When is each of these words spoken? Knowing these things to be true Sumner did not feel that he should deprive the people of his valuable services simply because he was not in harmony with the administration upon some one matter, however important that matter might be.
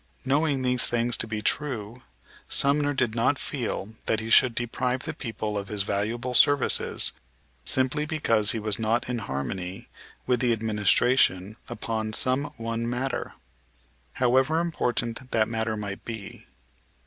Knowing 0.25 0.63
these 0.63 0.87
things 0.89 1.15
to 1.15 1.27
be 1.27 1.43
true 1.43 2.01
Sumner 2.47 2.91
did 2.91 3.13
not 3.13 3.37
feel 3.37 3.89
that 4.07 4.19
he 4.19 4.31
should 4.31 4.55
deprive 4.55 5.01
the 5.03 5.13
people 5.13 5.55
of 5.59 5.67
his 5.67 5.83
valuable 5.83 6.33
services 6.33 7.13
simply 7.65 8.07
because 8.07 8.49
he 8.49 8.57
was 8.57 8.79
not 8.79 9.07
in 9.07 9.19
harmony 9.19 9.89
with 10.25 10.39
the 10.39 10.53
administration 10.53 11.55
upon 11.69 12.13
some 12.13 12.45
one 12.57 12.89
matter, 12.89 13.35
however 14.13 14.59
important 14.59 15.29
that 15.29 15.47
matter 15.47 15.77
might 15.77 16.03
be. 16.03 16.47